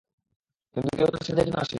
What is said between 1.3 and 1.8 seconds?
জন্য আসেনি।